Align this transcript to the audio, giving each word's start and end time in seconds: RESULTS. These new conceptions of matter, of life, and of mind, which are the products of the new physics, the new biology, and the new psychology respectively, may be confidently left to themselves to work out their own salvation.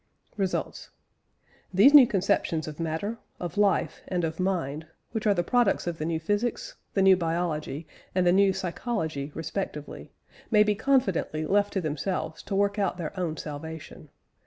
RESULTS. 0.35 0.89
These 1.71 1.93
new 1.93 2.07
conceptions 2.07 2.67
of 2.67 2.79
matter, 2.79 3.19
of 3.39 3.55
life, 3.55 4.01
and 4.07 4.23
of 4.23 4.39
mind, 4.39 4.87
which 5.11 5.27
are 5.27 5.35
the 5.35 5.43
products 5.43 5.85
of 5.85 5.99
the 5.99 6.05
new 6.07 6.19
physics, 6.19 6.73
the 6.95 7.03
new 7.03 7.15
biology, 7.15 7.85
and 8.15 8.25
the 8.25 8.31
new 8.31 8.51
psychology 8.51 9.31
respectively, 9.35 10.11
may 10.49 10.63
be 10.63 10.73
confidently 10.73 11.45
left 11.45 11.71
to 11.73 11.81
themselves 11.81 12.41
to 12.41 12.55
work 12.55 12.79
out 12.79 12.97
their 12.97 13.13
own 13.19 13.37
salvation. 13.37 14.09